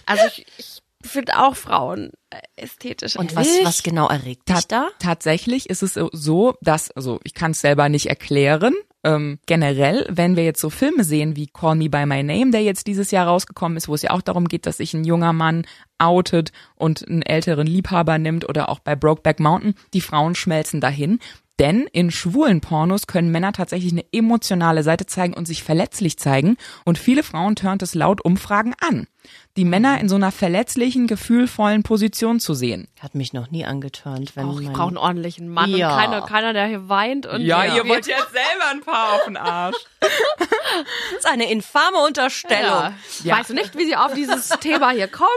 Also 0.06 0.24
ich, 0.28 0.46
ich 0.58 0.82
finde 1.02 1.38
auch 1.38 1.56
Frauen 1.56 2.12
äh, 2.30 2.38
ästhetisch. 2.56 3.16
Und 3.16 3.34
was, 3.34 3.48
was 3.64 3.82
genau 3.82 4.08
erregt 4.08 4.48
dich 4.48 4.66
da? 4.68 4.88
Tatsächlich 5.00 5.69
ist 5.69 5.82
es 5.82 5.94
so, 6.12 6.54
dass, 6.60 6.90
also 6.92 7.19
ich 7.24 7.34
kann 7.34 7.50
es 7.50 7.60
selber 7.60 7.88
nicht 7.88 8.06
erklären. 8.06 8.74
Ähm, 9.06 9.38
generell, 9.47 10.05
wenn 10.11 10.35
wir 10.35 10.43
jetzt 10.43 10.61
so 10.61 10.69
Filme 10.69 11.05
sehen 11.05 11.37
wie 11.37 11.47
Call 11.47 11.76
Me 11.76 11.88
by 11.88 12.06
My 12.06 12.25
Name, 12.25 12.50
der 12.50 12.64
jetzt 12.64 12.88
dieses 12.88 13.12
Jahr 13.12 13.29
rausgekommen 13.29 13.79
ist, 13.79 13.87
wo 13.87 13.94
es 13.94 14.03
ja 14.03 14.11
auch 14.11 14.20
darum 14.20 14.49
geht, 14.49 14.67
dass 14.67 14.79
sich 14.79 14.94
ein 14.94 15.05
junger 15.05 15.32
Mann 15.32 15.64
outet 15.99 16.50
und 16.75 17.06
einen 17.06 17.23
älteren 17.23 17.69
Liebhaber 17.69 18.19
nimmt 18.19 18.49
oder 18.49 18.69
auch 18.69 18.81
bei 18.81 18.97
Brokeback 18.97 19.38
Mountain, 19.38 19.75
die 19.94 20.00
Frauen 20.00 20.35
schmelzen 20.35 20.81
dahin. 20.81 21.20
Denn 21.58 21.87
in 21.93 22.11
schwulen 22.11 22.61
Pornos 22.61 23.06
können 23.06 23.31
Männer 23.31 23.53
tatsächlich 23.53 23.93
eine 23.93 24.05
emotionale 24.12 24.82
Seite 24.82 25.06
zeigen 25.06 25.32
und 25.32 25.47
sich 25.47 25.62
verletzlich 25.62 26.19
zeigen. 26.19 26.58
Und 26.85 26.99
viele 26.99 27.23
Frauen 27.23 27.56
turnt 27.56 27.82
es 27.82 27.94
laut 27.94 28.20
Umfragen 28.23 28.75
an, 28.87 29.06
die 29.56 29.64
Männer 29.64 29.99
in 29.99 30.11
so 30.11 30.17
einer 30.17 30.32
verletzlichen, 30.32 31.06
gefühlvollen 31.06 31.82
Position 31.82 32.41
zu 32.41 32.53
sehen. 32.53 32.88
Hat 33.00 33.14
mich 33.14 33.32
noch 33.32 33.50
nie 33.50 33.64
angeturnt, 33.64 34.37
wenn 34.37 34.47
Auch, 34.47 34.61
ich 34.61 34.69
brauche 34.70 34.88
einen 34.88 34.99
ordentlichen 34.99 35.49
Mann 35.49 35.70
Ja. 35.70 35.93
und 35.94 35.99
keiner, 35.99 36.23
keiner, 36.26 36.53
der 36.53 36.67
hier 36.67 36.88
weint 36.91 37.25
und 37.25 37.41
Ja, 37.41 37.64
ihr 37.64 37.88
wollt 37.88 38.06
jetzt 38.06 38.32
selber 38.32 38.70
ein 38.73 38.81
paar 38.82 39.14
auf 39.14 39.25
den 39.25 39.38
Arsch. 39.38 39.76
Das 41.12 41.19
ist 41.19 41.26
eine 41.26 41.50
infame 41.50 41.99
Unterstellung. 42.06 42.64
ja. 42.64 42.93
Ja. 43.25 43.38
Weißt 43.38 43.50
du 43.50 43.55
nicht, 43.55 43.76
wie 43.76 43.87
sie 43.87 43.96
auf 43.96 44.14
dieses 44.14 44.49
Thema 44.61 44.90
hier 44.90 45.08
kommen? 45.08 45.28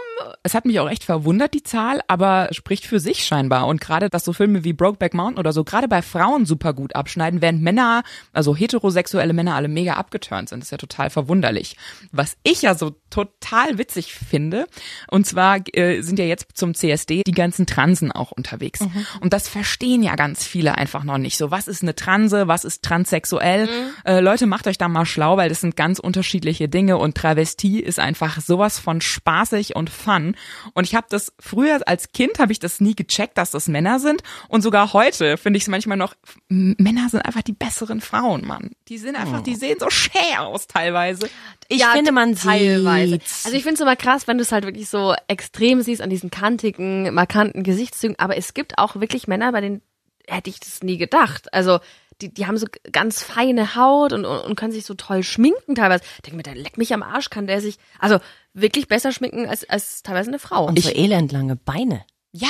Es 0.43 0.53
hat 0.53 0.65
mich 0.65 0.79
auch 0.79 0.89
echt 0.89 1.03
verwundert, 1.03 1.53
die 1.53 1.63
Zahl, 1.63 2.01
aber 2.07 2.49
spricht 2.51 2.85
für 2.85 2.99
sich 2.99 3.25
scheinbar. 3.25 3.67
Und 3.67 3.81
gerade, 3.81 4.09
dass 4.09 4.25
so 4.25 4.33
Filme 4.33 4.63
wie 4.63 4.73
Brokeback 4.73 5.13
Mountain 5.13 5.39
oder 5.39 5.53
so 5.53 5.63
gerade 5.63 5.87
bei 5.87 6.01
Frauen 6.01 6.45
super 6.45 6.73
gut 6.73 6.95
abschneiden, 6.95 7.41
während 7.41 7.61
Männer, 7.61 8.03
also 8.33 8.55
heterosexuelle 8.55 9.33
Männer 9.33 9.55
alle 9.55 9.67
mega 9.67 9.93
abgeturnt 9.93 10.49
sind, 10.49 10.63
ist 10.63 10.71
ja 10.71 10.77
total 10.77 11.09
verwunderlich. 11.09 11.75
Was 12.11 12.37
ich 12.43 12.61
ja 12.61 12.75
so 12.75 12.95
total 13.09 13.77
witzig 13.77 14.13
finde, 14.13 14.67
und 15.09 15.25
zwar 15.25 15.59
äh, 15.73 16.01
sind 16.01 16.19
ja 16.19 16.25
jetzt 16.25 16.47
zum 16.53 16.73
CSD 16.73 17.23
die 17.25 17.31
ganzen 17.31 17.65
Transen 17.65 18.11
auch 18.11 18.31
unterwegs. 18.31 18.79
Und 19.21 19.33
das 19.33 19.47
verstehen 19.47 20.03
ja 20.03 20.15
ganz 20.15 20.45
viele 20.45 20.77
einfach 20.77 21.03
noch 21.03 21.17
nicht. 21.17 21.37
So, 21.37 21.51
was 21.51 21.67
ist 21.67 21.81
eine 21.81 21.95
Transe, 21.95 22.47
was 22.47 22.65
ist 22.65 22.83
transsexuell? 22.83 23.69
Äh, 24.05 24.19
Leute, 24.19 24.45
macht 24.45 24.67
euch 24.67 24.77
da 24.77 24.87
mal 24.87 25.05
schlau, 25.05 25.28
weil 25.37 25.49
das 25.49 25.61
sind 25.61 25.75
ganz 25.75 25.99
unterschiedliche 25.99 26.69
Dinge 26.69 26.97
und 26.97 27.15
Travestie 27.15 27.79
ist 27.79 27.99
einfach 27.99 28.39
sowas 28.41 28.79
von 28.79 29.01
spaßig 29.01 29.75
und 29.75 29.89
fun. 29.89 30.35
Und 30.73 30.85
ich 30.85 30.95
habe 30.95 31.07
das 31.09 31.33
früher 31.39 31.79
als 31.87 32.11
Kind 32.11 32.39
habe 32.39 32.51
ich 32.51 32.59
das 32.59 32.79
nie 32.79 32.95
gecheckt, 32.95 33.37
dass 33.37 33.51
das 33.51 33.67
Männer 33.67 33.99
sind 33.99 34.21
und 34.47 34.61
sogar 34.61 34.93
heute 34.93 35.37
finde 35.37 35.57
ich 35.57 35.63
es 35.63 35.69
manchmal 35.69 35.97
noch 35.97 36.13
Männer 36.49 37.09
sind 37.09 37.21
einfach 37.21 37.41
die 37.41 37.53
besseren 37.53 38.01
Frauen, 38.01 38.45
Mann. 38.45 38.71
Die 38.87 38.97
sind 38.97 39.15
einfach, 39.15 39.41
die 39.41 39.55
sehen 39.55 39.77
so 39.79 39.89
schä 39.89 40.37
aus 40.37 40.67
teilweise. 40.67 41.29
Ich 41.67 41.79
Ja, 41.81 41.91
finde, 41.91 42.11
man 42.11 42.35
teilweise. 42.35 43.11
sieht's. 43.13 43.45
Also 43.45 43.55
ich 43.57 43.63
finde 43.63 43.75
es 43.75 43.81
immer 43.81 43.95
krass, 43.95 44.27
wenn 44.27 44.37
du 44.37 44.43
es 44.43 44.51
halt 44.51 44.65
wirklich 44.65 44.89
so 44.89 45.13
extrem 45.27 45.81
siehst 45.81 46.01
an 46.01 46.09
diesen 46.09 46.31
kantigen, 46.31 47.13
markanten 47.13 47.63
Gesichtszügen. 47.63 48.17
Aber 48.17 48.37
es 48.37 48.53
gibt 48.53 48.77
auch 48.79 48.95
wirklich 48.99 49.27
Männer, 49.27 49.51
bei 49.51 49.61
denen 49.61 49.81
hätte 50.27 50.49
ich 50.49 50.59
das 50.59 50.81
nie 50.83 50.97
gedacht. 50.97 51.53
Also 51.53 51.79
die, 52.21 52.33
die 52.33 52.45
haben 52.45 52.57
so 52.57 52.67
ganz 52.91 53.23
feine 53.23 53.75
Haut 53.75 54.13
und, 54.13 54.25
und, 54.25 54.39
und 54.39 54.55
können 54.55 54.71
sich 54.71 54.85
so 54.85 54.93
toll 54.93 55.23
schminken 55.23 55.75
teilweise. 55.75 56.03
Ich 56.17 56.21
denke 56.21 56.37
mir, 56.37 56.43
der 56.43 56.55
leck 56.55 56.77
mich 56.77 56.93
am 56.93 57.03
Arsch, 57.03 57.29
kann 57.29 57.47
der 57.47 57.61
sich 57.61 57.77
also 57.99 58.19
wirklich 58.53 58.87
besser 58.87 59.11
schminken 59.11 59.47
als, 59.47 59.69
als 59.69 60.03
teilweise 60.03 60.29
eine 60.29 60.39
Frau. 60.39 60.65
Und 60.65 60.79
so 60.79 60.89
elendlange 60.89 61.55
Beine. 61.55 62.03
Ja, 62.31 62.49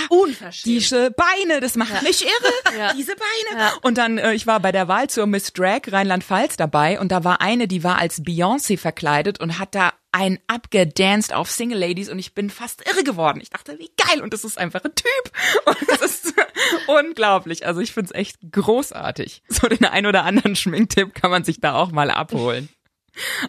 diese 0.66 1.12
Beine, 1.12 1.62
das 1.62 1.76
macht 1.76 2.02
mich 2.04 2.24
irre. 2.24 2.54
Ja. 2.78 2.94
Diese 2.94 3.16
Beine. 3.16 3.62
Ja. 3.62 3.74
Und 3.82 3.98
dann, 3.98 4.18
äh, 4.18 4.34
ich 4.34 4.46
war 4.46 4.60
bei 4.60 4.72
der 4.72 4.88
Wahl 4.88 5.10
zur 5.10 5.26
Miss 5.26 5.54
Drag 5.54 5.82
Rheinland-Pfalz 5.88 6.56
dabei 6.58 7.00
und 7.00 7.12
da 7.12 7.24
war 7.24 7.42
eine, 7.42 7.68
die 7.68 7.84
war 7.84 7.98
als 7.98 8.22
Beyoncé 8.22 8.78
verkleidet 8.78 9.40
und 9.40 9.58
hat 9.58 9.74
da 9.76 9.94
ein 10.12 10.40
abgedanced 10.48 11.34
auf 11.34 11.50
Single 11.52 11.80
Ladies 11.80 12.10
und 12.10 12.20
ich 12.20 12.34
bin 12.34 12.50
fast 12.50 12.88
irre 12.88 13.04
geworden. 13.04 13.40
Ich 13.42 13.50
dachte, 13.50 13.78
wie 13.80 13.90
geil 13.98 14.22
und 14.22 14.34
das 14.34 14.44
ist 14.44 14.58
einfach 14.58 14.84
ein 14.84 14.94
Typ 14.96 15.32
und 15.66 15.78
das 15.90 16.02
ist 16.02 16.34
unglaublich. 16.88 17.66
Also 17.66 17.82
ich 17.82 17.94
find's 17.94 18.12
echt 18.12 18.38
großartig. 18.52 19.44
So 19.48 19.68
den 19.68 19.86
ein 19.86 20.06
oder 20.06 20.24
anderen 20.24 20.56
Schminktipp 20.56 21.16
kann 21.16 21.32
man 21.32 21.44
sich 21.44 21.60
da 21.60 21.76
auch 21.76 21.92
mal 21.92 22.12
abholen. 22.12 22.70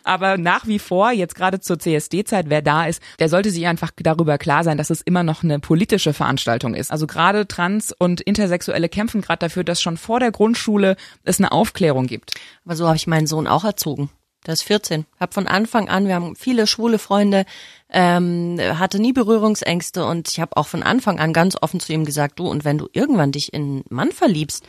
Aber 0.05 0.39
nach 0.39 0.67
wie 0.67 0.79
vor, 0.79 1.12
jetzt 1.12 1.35
gerade 1.35 1.61
zur 1.61 1.79
CSD-Zeit, 1.79 2.47
wer 2.49 2.62
da 2.62 2.87
ist, 2.87 3.03
der 3.19 3.29
sollte 3.29 3.50
sich 3.50 3.67
einfach 3.67 3.91
darüber 3.97 4.39
klar 4.39 4.65
sein, 4.65 4.79
dass 4.79 4.91
es 4.91 5.00
immer 5.00 5.23
noch 5.23 5.43
eine 5.43 5.59
politische 5.59 6.12
Veranstaltung 6.12 6.75
ist. 6.75 6.91
Also 6.91 7.07
gerade 7.07 7.47
Trans- 7.47 7.95
und 7.99 8.21
Intersexuelle 8.21 8.89
kämpfen 8.89 9.21
gerade 9.21 9.41
dafür, 9.41 9.65
dass 9.65 9.81
schon 9.81 9.97
vor 9.97 10.21
der 10.21 10.33
Grundschule 10.33 10.97
es 11.25 11.39
eine 11.39 11.53
Aufklärung 11.53 12.07
gibt. 12.07 12.35
Aber 12.65 12.77
so 12.77 12.87
habe 12.87 12.97
ich 12.97 13.07
meinen 13.07 13.27
Sohn 13.27 13.47
auch 13.47 13.65
erzogen. 13.65 14.11
Das 14.45 14.61
ist 14.61 14.67
14. 14.67 15.05
Hab 15.19 15.35
von 15.35 15.47
Anfang 15.47 15.91
an, 15.91 16.07
wir 16.07 16.15
haben 16.15 16.35
viele 16.35 16.67
schwule 16.67 16.99
Freunde, 16.99 17.45
ähm, 17.91 18.59
hatte 18.59 18.99
nie 18.99 19.12
Berührungsängste 19.12 20.07
und 20.07 20.29
ich 20.29 20.41
habe 20.41 20.57
auch 20.57 20.67
von 20.67 20.83
Anfang 20.83 21.21
an 21.21 21.35
ganz 21.35 21.59
offen 21.61 21.79
zu 21.79 21.93
ihm 21.93 22.07
gesagt, 22.07 22.39
du, 22.39 22.49
und 22.49 22.65
wenn 22.65 22.79
du 22.79 22.89
irgendwann 22.93 23.33
dich 23.33 23.53
in 23.53 23.62
einen 23.62 23.85
Mann 23.91 24.12
verliebst, 24.12 24.65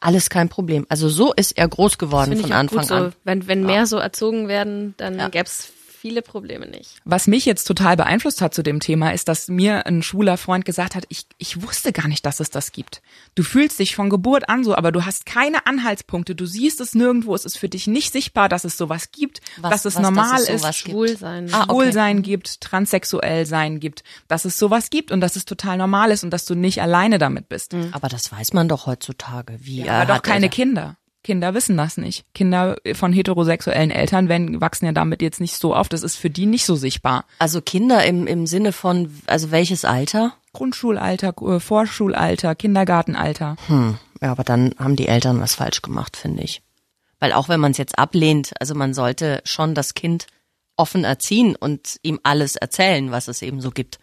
alles 0.00 0.30
kein 0.30 0.48
Problem. 0.48 0.86
Also 0.88 1.08
so 1.08 1.32
ist 1.32 1.52
er 1.52 1.68
groß 1.68 1.98
geworden 1.98 2.36
von 2.36 2.52
Anfang 2.52 2.84
so. 2.84 2.94
an. 2.94 3.12
Wenn, 3.24 3.46
wenn 3.46 3.64
mehr 3.64 3.86
so 3.86 3.98
erzogen 3.98 4.48
werden, 4.48 4.94
dann 4.96 5.18
Ja. 5.18 5.28
gäb's 5.28 5.72
viele 6.00 6.22
Probleme 6.22 6.66
nicht. 6.66 6.96
Was 7.04 7.26
mich 7.26 7.44
jetzt 7.44 7.64
total 7.64 7.96
beeinflusst 7.96 8.40
hat 8.40 8.54
zu 8.54 8.62
dem 8.62 8.80
Thema, 8.80 9.10
ist, 9.12 9.28
dass 9.28 9.48
mir 9.48 9.86
ein 9.86 10.02
schwuler 10.02 10.36
Freund 10.38 10.64
gesagt 10.64 10.94
hat, 10.94 11.04
ich, 11.08 11.26
ich 11.38 11.62
wusste 11.62 11.92
gar 11.92 12.08
nicht, 12.08 12.24
dass 12.26 12.40
es 12.40 12.50
das 12.50 12.72
gibt. 12.72 13.02
Du 13.34 13.42
fühlst 13.42 13.78
dich 13.78 13.94
von 13.94 14.10
Geburt 14.10 14.48
an 14.48 14.64
so, 14.64 14.74
aber 14.74 14.92
du 14.92 15.04
hast 15.04 15.26
keine 15.26 15.66
Anhaltspunkte. 15.66 16.34
Du 16.34 16.46
siehst 16.46 16.80
es 16.80 16.94
nirgendwo. 16.94 17.34
Es 17.34 17.44
ist 17.44 17.58
für 17.58 17.68
dich 17.68 17.86
nicht 17.86 18.12
sichtbar, 18.12 18.48
dass 18.48 18.64
es 18.64 18.76
sowas 18.76 19.12
gibt, 19.12 19.40
Was- 19.58 19.70
dass 19.70 19.84
es 19.84 19.84
was, 19.84 19.94
dass 19.94 20.02
normal 20.02 20.40
es 20.40 20.46
sowas 20.46 20.76
ist. 20.76 20.84
gibt. 20.84 20.94
Schwul 20.96 21.16
sein. 21.16 21.48
Ah, 21.52 21.64
okay. 21.64 21.72
Schwulsein 21.72 22.22
gibt, 22.22 22.60
transsexuell 22.60 23.46
sein 23.46 23.80
gibt, 23.80 24.02
dass 24.28 24.44
es 24.44 24.58
sowas 24.58 24.90
gibt 24.90 25.10
und 25.12 25.20
dass 25.20 25.36
es 25.36 25.44
total 25.44 25.76
normal 25.76 26.10
ist 26.10 26.24
und 26.24 26.30
dass 26.30 26.44
du 26.46 26.54
nicht 26.54 26.80
alleine 26.82 27.18
damit 27.18 27.48
bist. 27.48 27.74
Aber 27.92 28.08
das 28.08 28.32
weiß 28.32 28.52
man 28.52 28.68
doch 28.68 28.86
heutzutage. 28.86 29.58
Wie 29.60 29.88
Aber 29.88 30.02
äh, 30.02 30.06
doch 30.06 30.14
hat 30.16 30.22
keine 30.22 30.46
er- 30.46 30.50
Kinder. 30.50 30.96
Kinder 31.22 31.52
wissen 31.54 31.76
das 31.76 31.96
nicht. 31.96 32.24
Kinder 32.34 32.76
von 32.94 33.12
heterosexuellen 33.12 33.90
Eltern 33.90 34.28
werden, 34.28 34.60
wachsen 34.60 34.86
ja 34.86 34.92
damit 34.92 35.20
jetzt 35.20 35.40
nicht 35.40 35.56
so 35.56 35.74
auf. 35.74 35.88
Das 35.88 36.02
ist 36.02 36.16
für 36.16 36.30
die 36.30 36.46
nicht 36.46 36.64
so 36.64 36.76
sichtbar. 36.76 37.24
Also 37.38 37.60
Kinder 37.60 38.04
im, 38.04 38.26
im 38.26 38.46
Sinne 38.46 38.72
von, 38.72 39.12
also 39.26 39.50
welches 39.50 39.84
Alter? 39.84 40.34
Grundschulalter, 40.52 41.34
äh, 41.42 41.60
Vorschulalter, 41.60 42.54
Kindergartenalter. 42.54 43.56
Ja, 44.20 44.32
aber 44.32 44.44
dann 44.44 44.74
haben 44.78 44.96
die 44.96 45.08
Eltern 45.08 45.40
was 45.40 45.54
falsch 45.54 45.82
gemacht, 45.82 46.16
finde 46.16 46.42
ich. 46.42 46.62
Weil 47.18 47.32
auch 47.32 47.48
wenn 47.48 47.60
man 47.60 47.72
es 47.72 47.78
jetzt 47.78 47.98
ablehnt, 47.98 48.52
also 48.58 48.74
man 48.74 48.94
sollte 48.94 49.42
schon 49.44 49.74
das 49.74 49.94
Kind 49.94 50.26
offen 50.76 51.04
erziehen 51.04 51.54
und 51.54 51.98
ihm 52.02 52.18
alles 52.22 52.56
erzählen, 52.56 53.10
was 53.10 53.28
es 53.28 53.42
eben 53.42 53.60
so 53.60 53.70
gibt. 53.70 53.98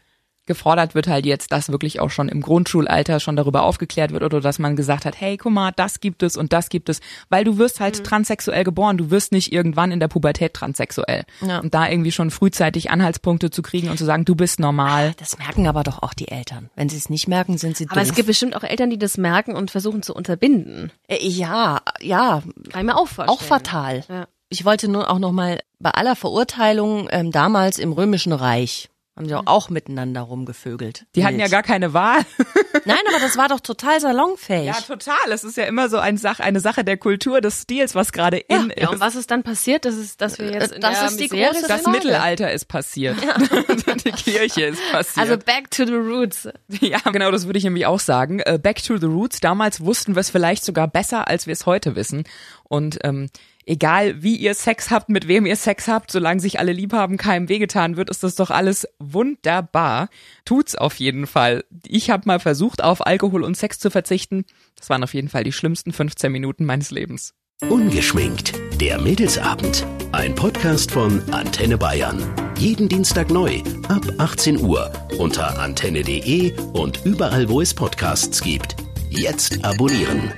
Gefordert 0.48 0.96
wird 0.96 1.08
halt 1.08 1.26
jetzt, 1.26 1.52
dass 1.52 1.70
wirklich 1.72 2.00
auch 2.00 2.10
schon 2.10 2.30
im 2.30 2.42
Grundschulalter 2.42 3.20
schon 3.20 3.36
darüber 3.36 3.64
aufgeklärt 3.64 4.12
wird 4.12 4.24
oder 4.24 4.42
dass 4.42 4.58
man 4.58 4.76
gesagt 4.76 5.06
hat, 5.06 5.20
hey, 5.20 5.38
guck 5.38 5.52
mal, 5.52 5.72
das 5.76 6.00
gibt 6.00 6.24
es 6.24 6.36
und 6.38 6.54
das 6.54 6.70
gibt 6.70 6.90
es, 6.90 7.02
weil 7.30 7.44
du 7.44 7.58
wirst 7.58 7.80
halt 7.80 8.04
transsexuell 8.04 8.64
geboren, 8.64 8.98
du 8.98 9.12
wirst 9.12 9.32
nicht 9.32 9.52
irgendwann 9.54 9.92
in 9.92 10.00
der 10.00 10.08
Pubertät 10.08 10.54
transsexuell. 10.54 11.26
Ja. 11.42 11.60
Und 11.60 11.74
da 11.74 11.88
irgendwie 11.88 12.12
schon 12.12 12.32
frühzeitig 12.32 12.90
Anhaltspunkte 12.90 13.52
zu 13.52 13.62
kriegen 13.62 13.90
und 13.90 13.98
zu 13.98 14.06
sagen, 14.06 14.26
du 14.26 14.36
bist 14.36 14.60
normal. 14.60 15.14
Das 15.18 15.38
merken 15.38 15.68
aber 15.68 15.84
doch 15.84 16.02
auch 16.02 16.14
die 16.14 16.30
Eltern. 16.30 16.70
Wenn 16.76 16.90
sie 16.90 16.98
es 16.98 17.10
nicht 17.10 17.28
merken, 17.28 17.58
sind 17.58 17.78
sie 17.78 17.86
Aber 17.90 18.00
doof. 18.00 18.10
es 18.10 18.16
gibt 18.16 18.28
bestimmt 18.28 18.56
auch 18.56 18.64
Eltern, 18.64 18.90
die 18.90 18.98
das 18.98 19.18
merken 19.18 19.56
und 19.56 19.70
versuchen 19.70 20.02
zu 20.02 20.16
unterbinden. 20.16 20.92
Äh, 21.08 21.28
ja, 21.28 21.82
ja, 22.02 22.42
Kann 22.72 22.82
ich 22.82 22.86
mir 22.88 22.96
auch 22.96 23.08
vorstellen. 23.08 23.30
auch 23.30 23.42
fatal. 23.42 24.04
Ja. 24.10 24.28
Ich 24.50 24.64
wollte 24.64 24.88
nur 24.88 25.10
auch 25.10 25.20
noch 25.20 25.34
mal 25.34 25.60
bei 25.80 25.92
aller 25.92 26.16
Verurteilung 26.16 27.08
ähm, 27.12 27.32
damals 27.32 27.80
im 27.80 27.92
Römischen 27.92 28.32
Reich 28.32 28.90
haben 29.18 29.28
sie 29.28 29.36
auch, 29.36 29.44
auch 29.48 29.70
miteinander 29.70 30.22
rumgevögelt. 30.22 31.06
Die 31.16 31.26
hatten 31.26 31.36
ja 31.40 31.46
Wild. 31.46 31.52
gar 31.52 31.64
keine 31.64 31.94
Wahl. 31.94 32.20
Nein, 32.86 33.00
aber 33.10 33.20
das 33.20 33.36
war 33.36 33.50
doch 33.50 33.60
total 33.60 34.00
salonfähig. 34.00 34.68
Ja, 34.68 34.74
total. 34.74 35.32
Es 35.32 35.44
ist 35.44 35.58
ja 35.58 35.66
immer 35.66 35.90
so 35.90 35.98
ein 35.98 36.18
Sach 36.18 36.40
eine 36.40 36.60
Sache 36.60 36.84
der 36.84 36.98
Kultur, 36.98 37.42
des 37.42 37.64
Stils, 37.64 37.96
was 37.96 38.12
gerade 38.12 38.38
in 38.38 38.72
Ja, 38.78 38.88
und 38.90 38.96
ist. 38.96 39.00
was 39.02 39.16
ist 39.16 39.32
dann 39.32 39.44
passiert? 39.44 39.86
Das 39.86 39.96
ist, 39.96 40.22
dass 40.22 40.38
wir 40.40 40.52
jetzt 40.52 40.72
in 40.74 40.82
Das 40.82 41.00
der 41.00 41.08
ist 41.10 41.20
die 41.20 41.28
große? 41.30 41.68
Das 41.68 41.82
Frage. 41.82 41.98
Mittelalter 41.98 42.52
ist 42.52 42.66
passiert. 42.66 43.18
Die 44.06 44.12
Kirche 44.12 44.66
ist 44.66 44.82
passiert. 44.92 45.18
Also 45.18 45.38
back 45.38 45.72
to 45.72 45.86
the 45.86 45.94
roots. 45.94 46.48
Ja, 46.80 47.00
genau, 47.12 47.32
das 47.32 47.46
würde 47.48 47.58
ich 47.58 47.64
nämlich 47.64 47.86
auch 47.86 48.00
sagen. 48.00 48.40
Äh, 48.40 48.60
Back 48.62 48.84
to 48.84 48.98
the 48.98 49.06
Roots. 49.08 49.40
Damals 49.40 49.82
wussten 49.82 50.16
wir 50.16 50.20
es 50.22 50.30
vielleicht 50.30 50.64
sogar 50.64 50.88
besser, 50.88 51.28
als 51.28 51.48
wir 51.48 51.54
es 51.54 51.66
heute 51.66 51.96
wissen. 51.96 52.24
Und 52.64 53.00
ähm, 53.04 53.30
egal, 53.68 54.24
wie 54.24 54.36
ihr 54.36 54.56
Sex 54.56 54.90
habt, 54.90 55.10
mit 55.10 55.28
wem 55.28 55.46
ihr 55.46 55.56
Sex 55.56 55.88
habt, 55.88 56.12
solange 56.12 56.40
sich 56.40 56.60
alle 56.60 56.72
lieb 56.72 56.94
haben, 56.94 57.18
keinem 57.18 57.50
wehgetan 57.50 57.98
wird, 57.98 58.10
ist 58.10 58.24
das 58.24 58.36
doch 58.36 58.50
alles 58.50 58.88
wunderbar. 58.98 60.10
Tut's 60.46 60.76
auf 60.76 60.96
jeden 60.96 61.28
Fall. 61.28 61.64
Ich 61.86 62.10
habe 62.10 62.24
mal 62.26 62.40
versucht, 62.40 62.84
auf 62.84 63.06
Alkohol 63.06 63.44
und 63.44 63.56
Sex 63.56 63.78
zu 63.80 63.92
verzichten. 63.92 64.46
Das 64.76 64.90
waren 64.90 65.04
auf 65.04 65.14
jeden 65.14 65.30
Fall 65.30 65.44
die 65.44 65.52
schlimmsten 65.52 65.94
15 65.94 66.32
Minuten 66.32 66.66
meines 66.66 66.92
Lebens. 66.92 67.34
Ungeschminkt. 67.70 68.54
Der 68.80 69.02
Mädelsabend. 69.02 69.86
Ein 70.12 70.36
Podcast 70.36 70.92
von 70.92 71.22
Antenne 71.34 71.78
Bayern. 71.78 72.24
Jeden 72.60 72.88
Dienstag 72.88 73.32
neu 73.32 73.62
ab 73.88 74.06
18 74.20 74.62
Uhr 74.62 74.92
unter 75.18 75.60
antenne.de 75.60 76.54
und 76.74 77.04
überall, 77.04 77.50
wo 77.50 77.62
es 77.62 77.74
Podcasts 77.74 78.42
gibt. 78.42 78.76
Jetzt 79.10 79.66
abonnieren. 79.66 80.32